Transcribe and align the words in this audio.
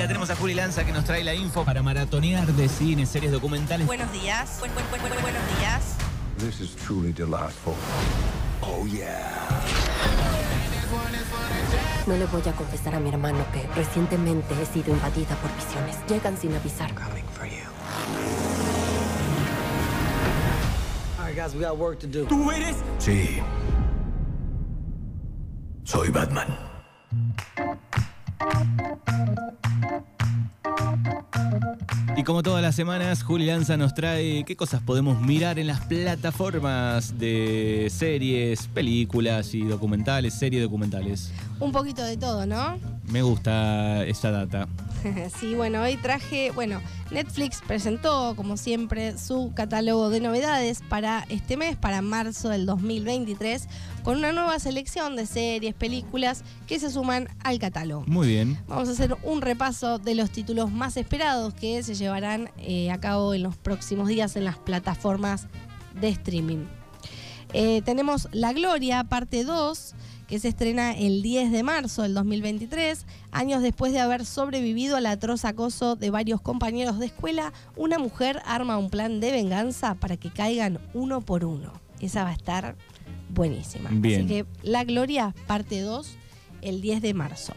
la 0.00 0.06
tenemos 0.08 0.30
a 0.30 0.36
Juli 0.36 0.54
Lanza 0.54 0.84
que 0.84 0.92
nos 0.92 1.04
trae 1.04 1.22
la 1.24 1.34
info 1.34 1.64
para 1.64 1.82
maratonear 1.82 2.46
de 2.46 2.68
cine, 2.68 3.06
series 3.06 3.32
documentales. 3.32 3.86
Buenos 3.86 4.10
días. 4.12 4.58
Buen- 4.60 4.72
buen- 4.74 4.88
buen- 4.90 5.02
buen- 5.02 5.20
buenos 5.22 5.42
días. 5.58 5.96
This 6.38 6.60
is 6.60 6.74
truly 6.76 7.12
delightful. 7.12 7.74
Oh, 8.62 8.86
yeah. 8.86 9.46
No 12.06 12.16
le 12.16 12.24
voy 12.26 12.42
a 12.48 12.52
confesar 12.52 12.94
a 12.94 13.00
mi 13.00 13.10
hermano 13.10 13.44
que 13.52 13.62
recientemente 13.76 14.54
he 14.60 14.66
sido 14.66 14.92
invadida 14.94 15.36
por 15.36 15.50
visiones. 15.54 15.96
Llegan 16.08 16.36
sin 16.38 16.54
avisar. 16.54 16.92
Coming 16.94 17.24
for 17.36 17.46
you. 17.46 17.62
All 21.18 21.26
right, 21.26 21.36
guys, 21.36 21.54
we 21.54 21.60
got 21.60 21.76
work 21.78 21.98
to 22.00 22.06
do. 22.06 22.24
¿Tú 22.26 22.50
eres? 22.50 22.76
Sí. 22.98 23.40
Soy 25.84 26.08
Batman. 26.10 26.48
Y 32.20 32.22
como 32.22 32.42
todas 32.42 32.60
las 32.60 32.74
semanas, 32.74 33.22
Juli 33.22 33.46
Lanza 33.46 33.78
nos 33.78 33.94
trae 33.94 34.44
qué 34.44 34.54
cosas 34.54 34.82
podemos 34.82 35.22
mirar 35.22 35.58
en 35.58 35.66
las 35.66 35.80
plataformas 35.80 37.18
de 37.18 37.90
series, 37.90 38.66
películas 38.66 39.54
y 39.54 39.62
documentales, 39.62 40.34
series 40.34 40.62
documentales. 40.62 41.32
Un 41.60 41.72
poquito 41.72 42.02
de 42.02 42.18
todo, 42.18 42.44
¿no? 42.44 42.76
Me 43.10 43.22
gusta 43.22 44.04
esa 44.04 44.30
data. 44.30 44.68
sí, 45.40 45.54
bueno, 45.54 45.82
hoy 45.82 45.96
traje, 45.96 46.50
bueno, 46.50 46.80
Netflix 47.10 47.60
presentó, 47.66 48.34
como 48.36 48.56
siempre, 48.56 49.18
su 49.18 49.52
catálogo 49.54 50.10
de 50.10 50.20
novedades 50.20 50.82
para 50.88 51.26
este 51.28 51.56
mes, 51.56 51.76
para 51.76 52.02
marzo 52.02 52.48
del 52.48 52.66
2023, 52.66 53.68
con 54.04 54.18
una 54.18 54.32
nueva 54.32 54.58
selección 54.58 55.16
de 55.16 55.26
series, 55.26 55.74
películas 55.74 56.44
que 56.66 56.78
se 56.78 56.90
suman 56.90 57.28
al 57.42 57.58
catálogo. 57.58 58.04
Muy 58.06 58.28
bien. 58.28 58.58
Vamos 58.68 58.88
a 58.88 58.92
hacer 58.92 59.16
un 59.22 59.40
repaso 59.40 59.98
de 59.98 60.14
los 60.14 60.30
títulos 60.30 60.70
más 60.70 60.96
esperados 60.96 61.54
que 61.54 61.82
se 61.82 61.94
llevarán 62.10 62.50
eh, 62.58 62.90
a 62.90 62.98
cabo 62.98 63.34
en 63.34 63.44
los 63.44 63.56
próximos 63.56 64.08
días 64.08 64.34
en 64.34 64.44
las 64.44 64.58
plataformas 64.58 65.46
de 66.00 66.08
streaming. 66.08 66.64
Eh, 67.52 67.82
tenemos 67.84 68.28
La 68.32 68.52
Gloria, 68.52 69.04
parte 69.04 69.44
2, 69.44 69.94
que 70.26 70.40
se 70.40 70.48
estrena 70.48 70.96
el 70.96 71.22
10 71.22 71.52
de 71.52 71.62
marzo 71.62 72.02
del 72.02 72.14
2023. 72.14 73.06
Años 73.30 73.62
después 73.62 73.92
de 73.92 74.00
haber 74.00 74.26
sobrevivido 74.26 74.96
al 74.96 75.06
atroz 75.06 75.44
acoso 75.44 75.94
de 75.94 76.10
varios 76.10 76.40
compañeros 76.40 76.98
de 76.98 77.06
escuela, 77.06 77.52
una 77.76 78.00
mujer 78.00 78.42
arma 78.44 78.76
un 78.76 78.90
plan 78.90 79.20
de 79.20 79.30
venganza 79.30 79.94
para 79.94 80.16
que 80.16 80.30
caigan 80.30 80.80
uno 80.92 81.20
por 81.20 81.44
uno. 81.44 81.72
Esa 82.00 82.24
va 82.24 82.30
a 82.30 82.34
estar 82.34 82.76
buenísima. 83.28 83.90
Bien. 83.92 84.20
Así 84.20 84.28
que 84.28 84.46
La 84.62 84.82
Gloria, 84.82 85.32
parte 85.46 85.80
2, 85.80 86.16
el 86.62 86.80
10 86.80 87.02
de 87.02 87.14
marzo. 87.14 87.54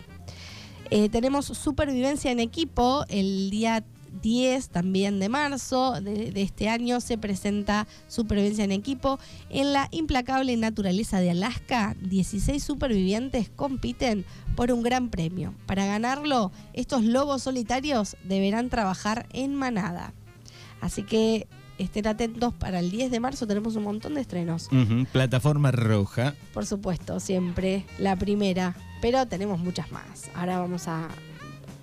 Eh, 0.95 1.09
tenemos 1.09 1.45
Supervivencia 1.45 2.31
en 2.31 2.39
Equipo 2.39 3.05
el 3.09 3.49
día 3.49 3.83
10 4.21 4.69
también 4.69 5.19
de 5.19 5.29
marzo 5.29 5.99
de, 6.01 6.31
de 6.31 6.41
este 6.41 6.69
año 6.69 7.01
se 7.01 7.17
presenta 7.17 7.87
Supervivencia 8.07 8.63
en 8.63 8.71
Equipo. 8.71 9.19
En 9.49 9.73
la 9.73 9.87
implacable 9.91 10.55
naturaleza 10.57 11.19
de 11.19 11.31
Alaska, 11.31 11.95
16 12.01 12.63
supervivientes 12.63 13.49
compiten 13.49 14.25
por 14.55 14.71
un 14.71 14.83
gran 14.83 15.09
premio. 15.09 15.53
Para 15.65 15.85
ganarlo, 15.85 16.51
estos 16.73 17.03
lobos 17.03 17.43
solitarios 17.43 18.17
deberán 18.23 18.69
trabajar 18.69 19.27
en 19.33 19.55
manada. 19.55 20.13
Así 20.81 21.03
que 21.03 21.47
estén 21.77 22.07
atentos 22.07 22.53
para 22.53 22.79
el 22.79 22.91
10 22.91 23.11
de 23.11 23.19
marzo, 23.19 23.47
tenemos 23.47 23.75
un 23.75 23.83
montón 23.83 24.15
de 24.15 24.21
estrenos. 24.21 24.69
Plataforma 25.11 25.71
roja. 25.71 26.35
Por 26.53 26.65
supuesto, 26.65 27.19
siempre 27.19 27.85
la 27.97 28.15
primera, 28.15 28.75
pero 29.01 29.25
tenemos 29.27 29.59
muchas 29.59 29.91
más. 29.91 30.29
Ahora 30.35 30.59
vamos 30.59 30.87
a, 30.87 31.07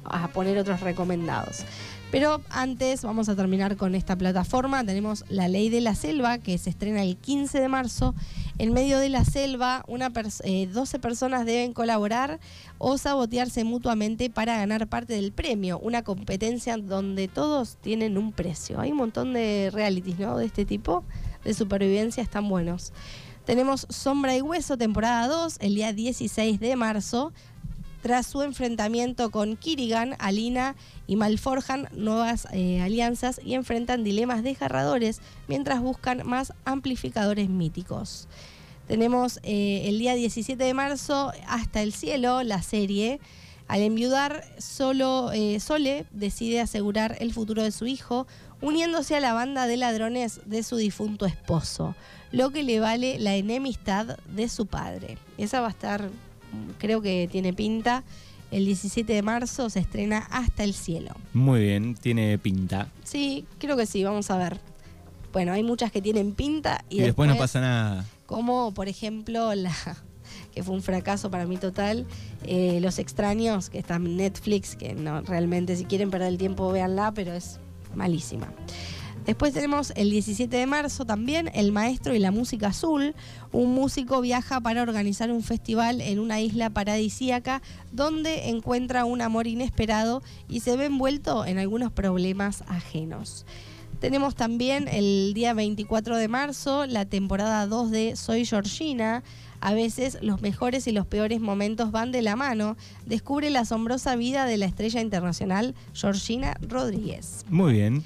a 0.05 0.29
poner 0.29 0.59
otros 0.59 0.81
recomendados. 0.81 1.65
Pero 2.11 2.41
antes 2.51 3.03
vamos 3.05 3.29
a 3.29 3.37
terminar 3.37 3.77
con 3.77 3.95
esta 3.95 4.17
plataforma. 4.17 4.84
Tenemos 4.84 5.25
La 5.29 5.47
Ley 5.47 5.69
de 5.70 5.81
la 5.81 5.95
Selva, 5.95 6.39
que 6.39 6.58
se 6.58 6.69
estrena 6.70 7.05
el 7.05 7.17
15 7.17 7.61
de 7.61 7.69
marzo. 7.69 8.17
En 8.58 8.73
medio 8.73 8.98
de 8.98 9.08
la 9.11 9.24
selva, 9.24 9.85
una 9.86 10.11
pers- 10.11 10.41
eh, 10.45 10.67
12 10.67 10.98
personas 10.98 11.47
deben 11.47 11.73
colaborar 11.73 12.41
o 12.79 12.98
sabotearse 12.98 13.63
mutuamente 13.63 14.29
para 14.29 14.57
ganar 14.57 14.89
parte 14.89 15.14
del 15.14 15.30
premio. 15.30 15.79
Una 15.79 16.03
competencia 16.03 16.77
donde 16.79 17.29
todos 17.29 17.77
tienen 17.80 18.19
un 18.19 18.33
precio. 18.33 18.80
Hay 18.80 18.91
un 18.91 18.97
montón 18.98 19.33
de 19.33 19.70
realities 19.73 20.19
de 20.19 20.45
este 20.45 20.64
tipo 20.64 21.05
de 21.45 21.55
supervivencia, 21.55 22.24
están 22.24 22.48
buenos. 22.48 22.92
Tenemos 23.45 23.86
Sombra 23.89 24.36
y 24.36 24.41
Hueso, 24.41 24.77
temporada 24.77 25.29
2, 25.29 25.58
el 25.61 25.77
día 25.77 25.92
16 25.92 26.58
de 26.58 26.74
marzo. 26.74 27.33
Tras 28.02 28.27
su 28.27 28.42
enfrentamiento 28.42 29.30
con 29.30 29.56
Kirigan, 29.56 30.16
Alina 30.18 30.74
y 31.06 31.16
Malforjan 31.16 31.88
nuevas 31.92 32.48
eh, 32.52 32.80
alianzas 32.80 33.40
y 33.44 33.55
enfrentan 33.55 34.05
dilemas 34.05 34.42
desgarradores 34.42 35.20
mientras 35.48 35.80
buscan 35.80 36.27
más 36.27 36.55
amplificadores 36.64 37.50
míticos. 37.50 38.27
Tenemos 38.90 39.38
eh, 39.44 39.83
el 39.84 39.98
día 39.98 40.14
17 40.14 40.64
de 40.64 40.74
marzo 40.74 41.30
Hasta 41.46 41.83
el 41.83 41.92
Cielo, 41.92 42.42
la 42.42 42.62
serie. 42.62 43.20
Al 43.68 43.83
enviudar, 43.83 44.44
solo, 44.58 45.30
eh, 45.30 45.61
Sole 45.61 46.06
decide 46.11 46.61
asegurar 46.61 47.17
el 47.20 47.32
futuro 47.32 47.62
de 47.62 47.70
su 47.70 47.86
hijo, 47.86 48.27
uniéndose 48.61 49.14
a 49.14 49.20
la 49.20 49.32
banda 49.32 49.68
de 49.68 49.77
ladrones 49.77 50.40
de 50.44 50.64
su 50.64 50.74
difunto 50.74 51.24
esposo, 51.24 51.94
lo 52.32 52.50
que 52.50 52.64
le 52.64 52.80
vale 52.80 53.20
la 53.20 53.36
enemistad 53.36 54.18
de 54.27 54.48
su 54.48 54.67
padre. 54.67 55.18
Esa 55.38 55.61
va 55.61 55.68
a 55.68 55.70
estar, 55.70 56.11
creo 56.78 57.00
que 57.02 57.28
tiene 57.30 57.52
pinta. 57.52 58.05
El 58.50 58.64
17 58.64 59.12
de 59.12 59.22
marzo 59.22 59.70
se 59.70 59.78
estrena 59.78 60.27
Hasta 60.30 60.64
el 60.64 60.74
Cielo. 60.74 61.14
Muy 61.33 61.61
bien, 61.61 61.94
tiene 61.94 62.36
pinta. 62.38 62.88
Sí, 63.05 63.46
creo 63.58 63.77
que 63.77 63.86
sí, 63.86 64.02
vamos 64.02 64.30
a 64.30 64.38
ver. 64.38 64.58
Bueno, 65.33 65.52
hay 65.52 65.62
muchas 65.62 65.92
que 65.92 66.02
tienen 66.02 66.33
pinta 66.33 66.84
y, 66.90 66.98
Y, 66.98 67.02
después 67.02 67.28
no 67.28 67.36
pasa 67.36 67.61
nada. 67.61 68.05
como 68.27 68.74
por 68.74 68.88
ejemplo 68.88 69.55
la 69.55 69.72
que 70.55 70.62
fue 70.62 70.74
un 70.74 70.83
fracaso 70.83 71.30
para 71.30 71.46
mí 71.46 71.56
total, 71.56 72.06
eh, 72.44 72.80
Los 72.80 72.98
extraños, 72.98 73.70
que 73.70 73.78
está 73.78 73.96
en 73.96 74.17
Netflix, 74.17 74.74
que 74.77 74.94
no 74.94 75.20
realmente 75.22 75.77
si 75.77 75.84
quieren 75.84 76.11
perder 76.11 76.28
el 76.28 76.38
tiempo 76.38 76.70
véanla, 76.72 77.12
pero 77.12 77.32
es 77.32 77.61
malísima. 77.94 78.48
Después 79.30 79.55
tenemos 79.55 79.92
el 79.95 80.11
17 80.11 80.57
de 80.57 80.67
marzo 80.67 81.05
también 81.05 81.52
El 81.55 81.70
Maestro 81.70 82.17
y 82.17 82.18
la 82.18 82.33
Música 82.33 82.67
Azul. 82.67 83.14
Un 83.52 83.73
músico 83.73 84.20
viaja 84.20 84.61
para 84.61 84.83
organizar 84.83 85.30
un 85.30 85.45
festival 85.45 86.01
en 86.01 86.18
una 86.18 86.41
isla 86.41 86.68
paradisíaca 86.68 87.63
donde 87.92 88.48
encuentra 88.48 89.05
un 89.05 89.23
amor 89.23 89.46
inesperado 89.46 90.20
y 90.48 90.58
se 90.58 90.77
ve 90.77 90.86
envuelto 90.86 91.46
en 91.46 91.58
algunos 91.58 91.92
problemas 91.92 92.64
ajenos. 92.67 93.46
Tenemos 94.01 94.35
también 94.35 94.89
el 94.89 95.33
día 95.33 95.55
24 95.55 96.17
de 96.17 96.27
marzo 96.27 96.86
la 96.86 97.05
temporada 97.05 97.68
2 97.68 97.92
de 97.92 98.17
Soy 98.17 98.45
Georgina. 98.45 99.23
A 99.61 99.74
veces 99.74 100.18
los 100.23 100.42
mejores 100.42 100.89
y 100.89 100.91
los 100.91 101.07
peores 101.07 101.41
momentos 101.41 101.92
van 101.92 102.11
de 102.11 102.23
la 102.23 102.35
mano. 102.35 102.77
Descubre 103.07 103.48
la 103.51 103.61
asombrosa 103.61 104.17
vida 104.17 104.45
de 104.45 104.57
la 104.57 104.67
estrella 104.67 105.01
internacional 105.01 105.77
Georgina 105.95 106.57
Rodríguez. 106.68 107.45
Muy 107.48 107.74
bien. 107.74 108.02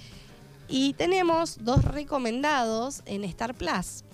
Y 0.68 0.94
tenemos 0.94 1.58
dos 1.62 1.84
recomendados 1.84 3.02
en 3.06 3.24
Star 3.24 3.54
Plus. 3.54 4.04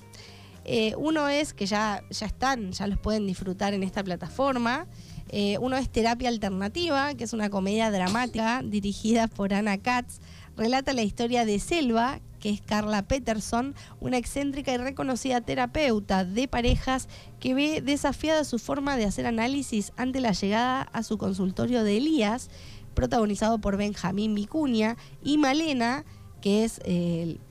Eh, 0.65 0.94
uno 0.97 1.28
es 1.28 1.55
que 1.55 1.66
ya, 1.66 2.03
ya 2.11 2.27
están, 2.27 2.72
ya 2.72 2.87
los 2.87 2.99
pueden 2.99 3.27
disfrutar 3.27 3.75
en 3.75 3.83
esta 3.83 4.05
plataforma. 4.05 4.87
Eh, 5.28 5.59
uno 5.59 5.77
es 5.77 5.89
Terapia 5.89 6.28
Alternativa, 6.28 7.15
que 7.15 7.25
es 7.25 7.33
una 7.33 7.50
comedia 7.50 7.91
dramática 7.91 8.62
dirigida 8.65 9.28
por 9.28 9.55
Anna 9.55 9.78
Katz. 9.78 10.19
Relata 10.56 10.93
la 10.93 11.03
historia 11.03 11.44
de 11.44 11.59
Selva, 11.60 12.21
que 12.41 12.50
es 12.50 12.60
Carla 12.60 13.03
Peterson, 13.03 13.75
una 14.00 14.16
excéntrica 14.16 14.72
y 14.72 14.77
reconocida 14.77 15.41
terapeuta 15.41 16.25
de 16.25 16.49
parejas 16.49 17.09
que 17.39 17.55
ve 17.55 17.81
desafiada 17.81 18.44
su 18.44 18.59
forma 18.59 18.97
de 18.97 19.05
hacer 19.05 19.27
análisis 19.27 19.93
ante 19.97 20.21
la 20.21 20.33
llegada 20.33 20.83
a 20.83 21.03
su 21.03 21.16
consultorio 21.16 21.84
de 21.84 21.99
Elías, 21.99 22.51
protagonizado 22.95 23.60
por 23.60 23.77
Benjamín 23.77 24.34
Vicuña, 24.34 24.97
y 25.22 25.39
Malena, 25.39 26.04
que 26.41 26.65
es 26.65 26.81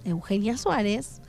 Eugenia 0.05 0.57
Suárez. 0.57 1.21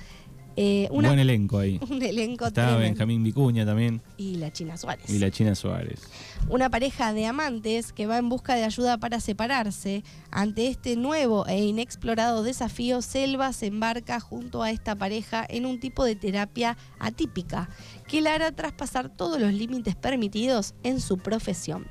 Eh, 0.57 0.89
una- 0.91 1.09
Buen 1.09 1.21
elenco 1.21 1.59
ahí. 1.59 1.79
un 1.91 2.03
elenco 2.03 2.47
Está 2.47 2.67
tremendo. 2.67 2.81
Benjamín 2.81 3.23
Vicuña 3.25 3.65
también. 3.65 4.03
Y 4.17 4.37
la 4.37 4.53
China 4.53 4.77
Suárez. 4.77 5.09
Y 5.09 5.19
la 5.19 5.31
China 5.31 5.55
Suárez. 5.55 6.01
Una 6.49 6.69
pareja 6.71 7.13
de 7.13 7.27
amantes 7.27 7.93
que 7.93 8.07
va 8.07 8.19
en 8.19 8.29
busca 8.29 8.55
de 8.55 8.65
ayuda 8.65 8.99
para 8.99 9.21
separarse. 9.21 10.03
Ante 10.31 10.67
este 10.69 10.97
nuevo 10.97 11.47
e 11.47 11.65
inexplorado 11.65 12.43
desafío, 12.43 13.01
Selva 13.03 13.53
se 13.53 13.67
embarca 13.67 14.21
junto 14.21 14.63
a 14.63 14.71
esta 14.71 14.95
pareja 14.97 15.47
en 15.49 15.67
un 15.67 15.79
tipo 15.81 16.05
de 16.05 16.17
terapia 16.17 16.77
atípica 16.99 17.69
que 18.09 18.21
la 18.21 18.35
hará 18.35 18.51
traspasar 18.53 19.09
todos 19.09 19.41
los 19.41 19.53
límites 19.53 19.95
permitidos 19.95 20.75
en 20.83 21.01
su 21.01 21.19
profesión. 21.19 21.87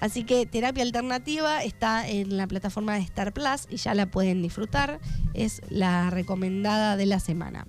Así 0.00 0.24
que 0.24 0.46
Terapia 0.46 0.82
Alternativa 0.82 1.64
está 1.64 2.08
en 2.08 2.36
la 2.36 2.46
plataforma 2.46 2.94
de 2.94 3.00
Star 3.00 3.32
Plus 3.32 3.66
y 3.70 3.76
ya 3.76 3.94
la 3.94 4.06
pueden 4.10 4.40
disfrutar. 4.42 5.00
Es 5.34 5.60
la 5.68 6.10
recomendada 6.10 6.96
de 6.96 7.06
la 7.06 7.20
semana. 7.20 7.66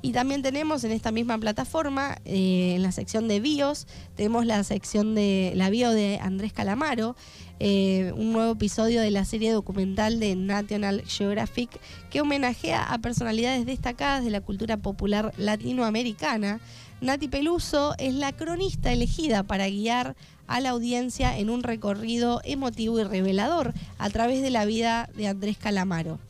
Y 0.00 0.12
también 0.12 0.42
tenemos 0.42 0.84
en 0.84 0.92
esta 0.92 1.10
misma 1.10 1.38
plataforma, 1.38 2.18
eh, 2.24 2.74
en 2.76 2.82
la 2.82 2.92
sección 2.92 3.26
de 3.26 3.40
bios, 3.40 3.86
tenemos 4.14 4.46
la 4.46 4.62
sección 4.62 5.14
de 5.14 5.52
la 5.56 5.70
bio 5.70 5.90
de 5.90 6.20
Andrés 6.22 6.52
Calamaro, 6.52 7.16
eh, 7.58 8.12
un 8.16 8.32
nuevo 8.32 8.52
episodio 8.52 9.00
de 9.00 9.10
la 9.10 9.24
serie 9.24 9.50
documental 9.50 10.20
de 10.20 10.36
National 10.36 11.02
Geographic 11.04 11.70
que 12.10 12.20
homenajea 12.20 12.84
a 12.84 12.98
personalidades 12.98 13.66
destacadas 13.66 14.24
de 14.24 14.30
la 14.30 14.40
cultura 14.40 14.76
popular 14.76 15.32
latinoamericana. 15.36 16.60
Nati 17.00 17.26
Peluso 17.26 17.96
es 17.98 18.14
la 18.14 18.32
cronista 18.32 18.92
elegida 18.92 19.42
para 19.42 19.68
guiar 19.68 20.14
a 20.46 20.60
la 20.60 20.70
audiencia 20.70 21.36
en 21.36 21.50
un 21.50 21.64
recorrido 21.64 22.40
emotivo 22.44 23.00
y 23.00 23.04
revelador 23.04 23.74
a 23.98 24.10
través 24.10 24.42
de 24.42 24.50
la 24.50 24.64
vida 24.64 25.10
de 25.16 25.26
Andrés 25.26 25.58
Calamaro. 25.58 26.20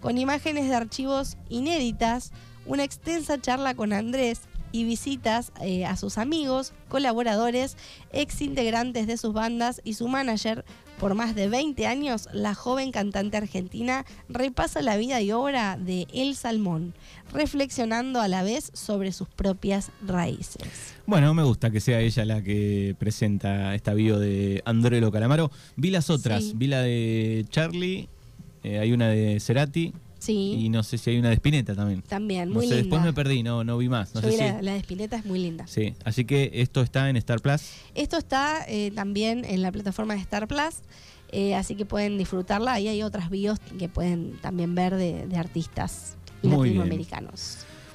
Con 0.00 0.18
imágenes 0.18 0.68
de 0.68 0.74
archivos 0.74 1.36
inéditas, 1.48 2.32
una 2.64 2.84
extensa 2.84 3.40
charla 3.40 3.74
con 3.74 3.92
Andrés 3.92 4.40
y 4.72 4.84
visitas 4.84 5.52
eh, 5.62 5.86
a 5.86 5.96
sus 5.96 6.18
amigos, 6.18 6.72
colaboradores, 6.88 7.76
ex 8.12 8.42
integrantes 8.42 9.06
de 9.06 9.16
sus 9.16 9.32
bandas 9.32 9.80
y 9.84 9.94
su 9.94 10.08
manager. 10.08 10.64
Por 10.98 11.14
más 11.14 11.34
de 11.34 11.48
20 11.48 11.86
años, 11.86 12.26
la 12.32 12.54
joven 12.54 12.90
cantante 12.90 13.36
argentina 13.36 14.04
repasa 14.30 14.80
la 14.82 14.96
vida 14.96 15.20
y 15.20 15.30
obra 15.30 15.76
de 15.76 16.06
El 16.12 16.34
Salmón, 16.34 16.94
reflexionando 17.34 18.20
a 18.20 18.28
la 18.28 18.42
vez 18.42 18.70
sobre 18.74 19.12
sus 19.12 19.28
propias 19.28 19.90
raíces. 20.06 20.94
Bueno, 21.06 21.32
me 21.34 21.42
gusta 21.44 21.70
que 21.70 21.80
sea 21.80 22.00
ella 22.00 22.24
la 22.24 22.42
que 22.42 22.96
presenta 22.98 23.74
esta 23.74 23.92
bio 23.94 24.18
de 24.18 24.62
Andrelo 24.64 25.12
Calamaro. 25.12 25.50
Vi 25.76 25.90
las 25.90 26.08
otras, 26.10 26.42
Sí. 26.44 26.52
vi 26.56 26.66
la 26.66 26.80
de 26.80 27.44
Charlie, 27.50 28.08
eh, 28.74 28.78
hay 28.78 28.92
una 28.92 29.08
de 29.08 29.38
Cerati 29.40 29.92
Sí, 30.18 30.56
y 30.58 30.68
no 30.70 30.82
sé 30.82 30.96
si 30.98 31.10
hay 31.10 31.18
una 31.18 31.28
de 31.28 31.34
Spinetta 31.34 31.74
también. 31.76 32.02
también, 32.02 32.48
No 32.48 32.54
muy 32.56 32.66
sé, 32.66 32.74
linda. 32.76 32.82
después 32.82 33.02
me 33.02 33.12
perdí, 33.12 33.42
no, 33.42 33.62
no 33.64 33.76
vi 33.78 33.88
más. 33.88 34.14
No 34.14 34.22
Yo 34.22 34.28
sé 34.28 34.32
vi 34.32 34.36
si. 34.38 34.42
la, 34.48 34.62
la 34.62 34.72
de 34.72 34.78
Spinetta 34.78 35.16
es 35.16 35.24
muy 35.26 35.38
linda. 35.38 35.66
Sí, 35.68 35.94
así 36.04 36.24
que 36.24 36.50
esto 36.54 36.80
está 36.82 37.08
en 37.10 37.16
Star 37.16 37.40
Plus. 37.40 37.60
Esto 37.94 38.16
está 38.16 38.64
eh, 38.66 38.90
también 38.92 39.44
en 39.44 39.62
la 39.62 39.70
plataforma 39.70 40.14
de 40.14 40.20
Star 40.20 40.48
Plus, 40.48 40.76
eh, 41.30 41.54
así 41.54 41.76
que 41.76 41.84
pueden 41.84 42.16
disfrutarla. 42.18 42.72
Ahí 42.72 42.88
hay 42.88 43.02
otras 43.02 43.30
bios 43.30 43.58
que 43.78 43.88
pueden 43.88 44.38
también 44.40 44.74
ver 44.74 44.96
de, 44.96 45.26
de 45.26 45.36
artistas 45.36 46.16
Muy 46.42 46.70
bien. 46.70 46.88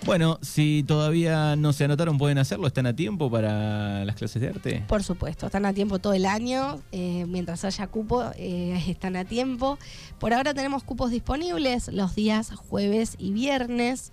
Bueno, 0.06 0.40
si 0.42 0.84
todavía 0.88 1.56
no 1.56 1.74
se 1.74 1.84
anotaron, 1.84 2.18
pueden 2.18 2.40
hacerlo. 2.40 2.66
¿Están 2.66 2.88
a 2.88 2.96
tiempo 2.96 3.30
para 3.30 4.04
las 4.04 4.16
clases 4.16 4.42
de 4.42 4.50
arte? 4.50 4.84
Por 4.88 5.04
supuesto, 5.04 5.46
están 5.46 5.66
a 5.66 5.74
tiempo 5.74 6.00
todo 6.00 6.14
el 6.14 6.26
año, 6.26 6.82
eh, 6.92 7.26
mientras 7.28 7.64
haya 7.66 7.86
cupo, 7.88 8.24
eh, 8.36 8.84
están 8.88 9.16
a 9.16 9.26
tiempo. 9.26 9.78
Por 10.20 10.34
ahora 10.34 10.54
tenemos 10.54 10.84
cupos 10.84 11.12
disponibles 11.12 11.88
los 11.90 12.16
días 12.16 12.52
jueves 12.52 13.16
y 13.20 13.32
viernes. 13.32 14.12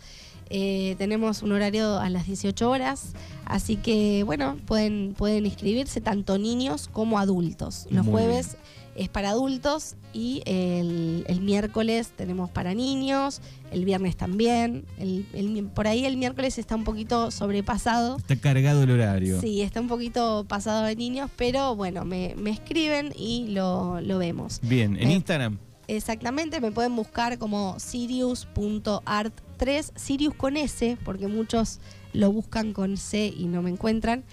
Eh, 0.50 0.95
tenemos 0.99 1.43
un 1.43 1.53
horario 1.53 1.99
a 1.99 2.09
las 2.11 2.27
18 2.27 2.71
horas, 2.71 3.12
así 3.45 3.77
que 3.77 4.23
bueno, 4.25 4.56
pueden, 4.67 5.15
pueden 5.17 5.47
inscribirse 5.47 6.00
tanto 6.00 6.39
niños 6.39 6.89
como 6.93 7.19
adultos. 7.19 7.87
Los 7.91 8.05
Muy 8.05 8.12
jueves 8.12 8.56
es 8.97 9.09
para 9.09 9.31
adultos 9.31 9.95
y 10.12 10.43
el, 10.47 11.25
el 11.29 11.41
miércoles 11.41 12.09
tenemos 12.17 12.50
para 12.50 12.75
niños, 12.75 13.41
el 13.71 13.85
viernes 13.85 14.17
también. 14.17 14.85
El- 14.99 15.25
el- 15.35 15.67
por 15.67 15.87
ahí 15.87 16.05
el 16.05 16.17
miércoles 16.17 16.59
está 16.59 16.75
un 16.75 16.83
poquito 16.85 17.31
sobrepasado. 17.31 18.17
Está 18.17 18.35
cargado 18.37 18.83
el 18.83 18.91
horario. 18.91 19.41
Sí, 19.41 19.62
está 19.62 19.81
un 19.81 19.87
poquito 19.89 20.47
pasado 20.49 20.83
de 20.85 20.97
niños, 20.97 21.31
pero 21.37 21.77
bueno, 21.77 22.05
me, 22.05 22.35
me 22.37 22.50
escriben 22.50 23.12
y 23.17 23.49
lo, 23.50 24.00
lo 24.00 24.19
vemos. 24.19 24.59
Bien, 24.62 24.97
en 24.97 25.11
Eh, 25.11 25.15
Instagram. 25.15 25.59
Exactamente, 25.88 26.61
me 26.61 26.70
pueden 26.70 26.94
buscar 26.94 27.38
como 27.38 27.81
sirius.art3, 27.81 29.93
Sirius 29.96 30.35
con 30.35 30.58
S, 30.58 30.99
porque 31.05 31.29
muchos 31.29 31.81
lo 32.12 32.31
buscan 32.31 32.75
con 32.75 32.99
C 32.99 33.32
y 33.35 33.46
no 33.46 33.62
me 33.62 33.70
encuentran. 33.70 34.25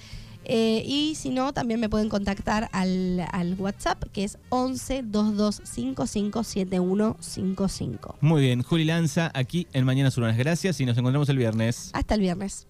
Eh, 0.47 0.83
y 0.85 1.15
si 1.15 1.29
no, 1.29 1.53
también 1.53 1.79
me 1.79 1.89
pueden 1.89 2.09
contactar 2.09 2.69
al, 2.71 3.25
al 3.31 3.55
WhatsApp, 3.55 4.03
que 4.11 4.25
es 4.25 4.37
11 4.49 5.03
2255 5.03 6.43
7155. 6.43 8.17
Muy 8.21 8.41
bien, 8.41 8.61
Juli 8.61 8.85
Lanza 8.85 9.31
aquí 9.33 9.65
en 9.73 9.85
Mañanas 9.85 10.15
Urbanas. 10.17 10.37
Gracias 10.37 10.79
y 10.81 10.85
nos 10.85 10.95
encontramos 10.97 11.29
el 11.29 11.37
viernes. 11.37 11.89
Hasta 11.93 12.15
el 12.15 12.21
viernes. 12.21 12.67